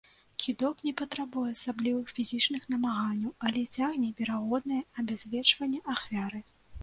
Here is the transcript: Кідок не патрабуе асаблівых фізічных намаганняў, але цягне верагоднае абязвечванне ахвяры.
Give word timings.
Кідок 0.43 0.77
не 0.85 0.91
патрабуе 1.01 1.49
асаблівых 1.55 2.07
фізічных 2.19 2.63
намаганняў, 2.75 3.31
але 3.49 3.61
цягне 3.77 4.09
верагоднае 4.21 4.81
абязвечванне 5.03 5.79
ахвяры. 5.97 6.39